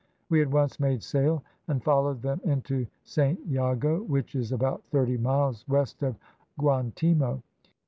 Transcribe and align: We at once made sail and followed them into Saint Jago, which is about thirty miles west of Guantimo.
We 0.29 0.41
at 0.41 0.49
once 0.49 0.79
made 0.79 1.03
sail 1.03 1.43
and 1.67 1.83
followed 1.83 2.23
them 2.23 2.41
into 2.43 2.87
Saint 3.03 3.45
Jago, 3.45 4.01
which 4.01 4.33
is 4.33 4.51
about 4.51 4.81
thirty 4.85 5.15
miles 5.19 5.63
west 5.67 6.01
of 6.01 6.15
Guantimo. 6.59 7.43